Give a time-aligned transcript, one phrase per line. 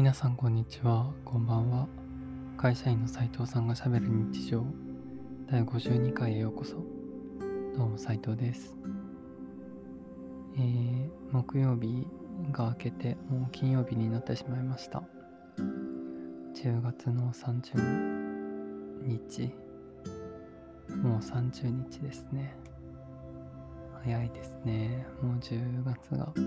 [0.00, 1.86] 皆さんこんにちは、こんばんは。
[2.56, 4.64] 会社員の斉藤さんがしゃべる日常
[5.46, 6.76] 第52回へようこそ。
[7.76, 8.74] どうも斉藤です。
[10.56, 12.06] えー、木曜日
[12.50, 15.02] が明けてもう金曜日になってしまいました。
[15.58, 19.52] 10月の30日、
[20.96, 22.56] もう30日ですね。
[24.02, 25.06] 早いですね。
[25.20, 26.44] もう10月が終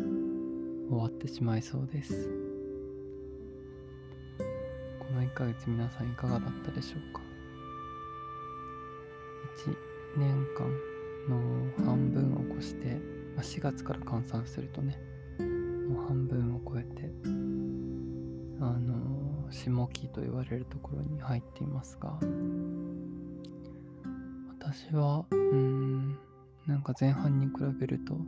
[0.90, 2.42] わってしまいそうです。
[5.34, 7.20] 1ヶ月皆さんいかがだったでしょうか
[9.66, 9.76] ？1
[10.16, 10.70] 年間
[11.28, 13.00] の半分を越して、
[13.36, 14.95] まあ、4月から換算するとね
[15.89, 17.09] もう半分を超えて
[18.61, 22.20] あの下期と言われるところに入っていますが
[24.59, 26.16] 私はうん
[26.67, 28.20] なんか前半に比べると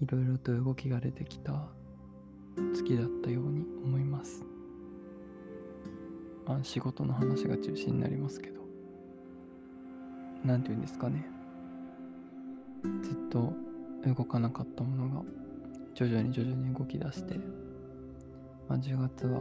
[0.00, 1.68] いろいろと動きが出てきた
[2.74, 4.44] 月だったように思います。
[6.46, 8.60] あ、仕事の話が中心になりますけど、
[10.44, 11.26] なんて言うんですかね。
[13.02, 13.52] ずっと
[14.06, 15.22] 動かなかったものが、
[15.94, 17.38] 徐々に徐々に動き出して、
[18.68, 19.40] まあ、10月は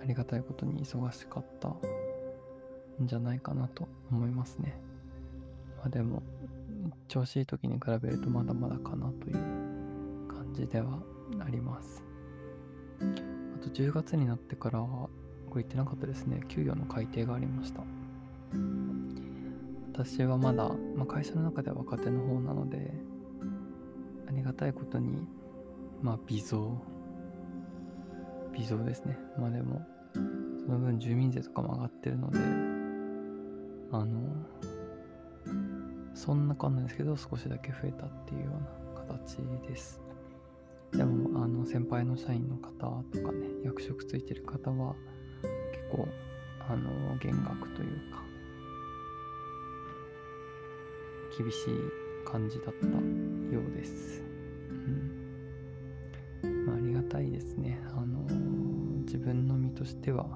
[0.00, 4.78] ありがたいことに忙しかったんじゃないかなと思いますね。
[5.78, 6.22] まあでも、
[7.08, 9.34] 調子いい時に比べるとまだまだかなという
[10.28, 11.02] 感じでは
[11.40, 12.04] あります。
[13.00, 15.08] あと10月になってからは、
[15.54, 16.40] これ言ってなかったですね。
[16.48, 17.84] 給与の改定がありました。
[19.92, 22.92] 私はまだ、まあ、会社の中では若手の方なので、
[24.26, 25.28] ありがたいことに、
[26.02, 26.76] まあ、微増。
[28.52, 29.16] 微増ですね。
[29.38, 29.86] まあでも、
[30.66, 32.38] その分住民税とかも上がってるので、
[33.92, 34.32] あの、
[36.14, 39.36] そんな変わんないですけど、少しだけ増えたっていうような形
[39.68, 40.00] です。
[40.90, 44.96] でも、あの、先輩の社員の方とかね、役職ついてる方は、
[45.90, 46.08] 構
[46.60, 48.22] あの減額というか
[51.36, 54.22] 厳しい感じだったようです、
[54.70, 54.72] う
[56.46, 56.66] ん。
[56.66, 57.80] まあ、ありがたいですね。
[57.90, 58.22] あの
[59.04, 60.26] 自分の身としては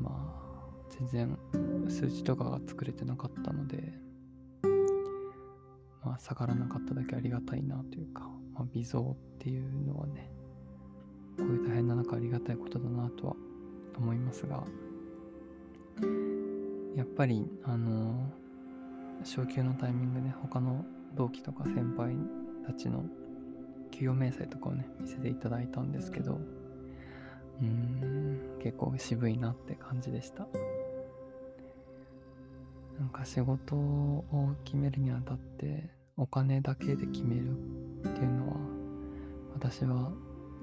[0.00, 0.42] まあ
[0.90, 1.38] 全然
[1.88, 3.92] 数字とかが作れてなかったので
[6.04, 10.30] まあ下がらなかっただけありがたいなというか、まあ、微増っていうのはね
[11.38, 13.36] こういう大変な中ありがたいことだなとは
[13.98, 14.64] 思いますが
[16.96, 18.30] やっぱりあの
[19.24, 22.16] 昇給のタイミングで他の同期とか先輩
[22.66, 23.04] たちの
[23.90, 26.40] 給与明細とかをね見せていただいたんですけど
[27.60, 30.46] うん結構渋いなって感じでした。
[32.98, 37.50] なんか仕事を決めるにあたってお金だけで決める
[38.08, 38.56] っていうのは
[39.54, 40.12] 私は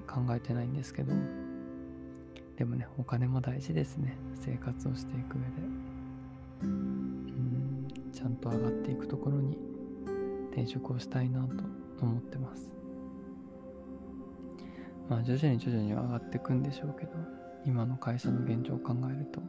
[0.06, 1.12] 考えてないんですけど
[2.60, 4.18] でもね、お金も大事ですね。
[4.34, 5.46] 生活をしていく上で。
[6.64, 9.56] うん、ちゃんと上がっていくところに
[10.50, 12.70] 転職をしたいなと思ってます。
[15.08, 17.12] まあ徐々に徐々に上がっていくんでしょうけど、
[17.64, 19.40] 今の会社の現状を考えると、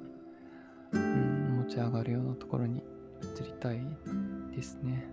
[0.93, 2.81] うん、持ち上がるようなところに
[3.21, 3.81] 移りたい
[4.55, 5.05] ですね。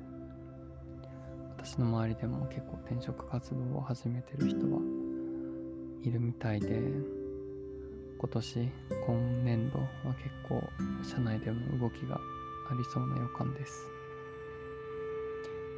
[1.56, 4.80] 私の周りでも結構転職活動を始めてる人は
[6.04, 6.80] いるみたいで、
[8.18, 8.72] 今年
[9.06, 10.62] 今年度は結構
[11.02, 13.86] 社内でも動きがありそうな予感です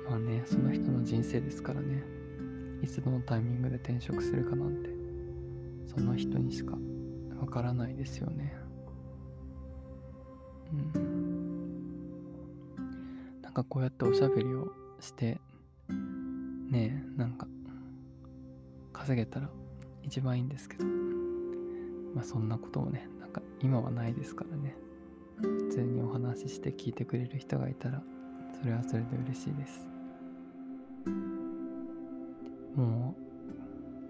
[0.09, 2.03] まあねその人の人生ですからね
[2.83, 4.89] いつどのタイミングで転職するかなんて
[5.87, 6.77] その人にしか
[7.39, 8.55] わからないですよね
[10.95, 11.21] うん
[13.43, 15.39] なんかこうやっておしゃべりをして
[16.71, 17.47] ねえなんか
[18.93, 19.51] 稼げたら
[20.03, 20.85] 一番いいんですけど
[22.21, 24.77] まあそんなこともね、なんか今はないですからね。
[25.39, 28.03] 普通にお話しして聞いてくれる人がいたら、
[28.61, 29.89] それはそれで嬉しいです。
[32.77, 33.15] も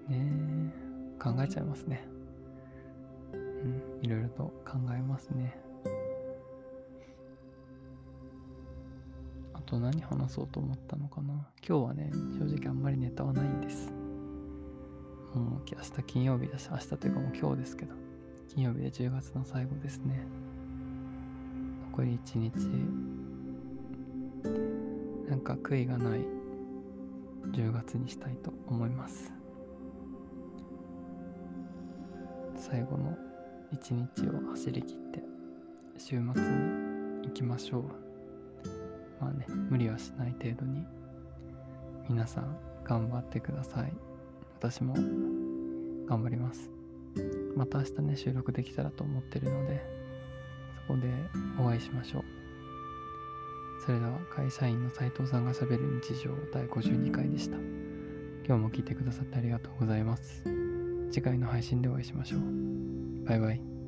[0.09, 0.75] う、ね
[1.23, 2.05] 考えちゃいますね。
[3.33, 5.57] うん、いろいろと考えますね。
[9.55, 11.33] あと何話そうと思ったのかな
[11.65, 12.11] 今日はね
[12.41, 14.00] 正直あんまりネタはないんです
[15.35, 17.95] もう明日金曜日だし明日というかもう今日ですけど
[18.49, 20.27] 金曜日で10月の最後ですね。
[21.93, 22.51] 残り1日
[25.29, 26.21] なんか悔いがない
[27.53, 29.33] 10月にしたいと思います。
[32.57, 33.17] 最後の
[33.73, 35.23] 一日を走り切って
[35.97, 36.25] 週末に
[37.29, 37.83] 行きましょう。
[39.21, 40.85] まあね無理はしない程度に
[42.09, 44.10] 皆さん頑張ってください。
[44.61, 44.93] 私も
[46.07, 46.71] 頑張ります。
[47.57, 49.83] また明日ね収録できたらと思ってるので
[50.87, 51.09] そこで
[51.59, 52.25] お会いしましょう。
[53.87, 57.57] それでは会社員の斉藤さんがしゃべる日常第52回でした。
[57.57, 60.45] 今日も聞いてくださってありがとうございます。
[61.11, 62.41] 次回の配信でお会いしましょう。
[63.25, 63.80] バイバイ。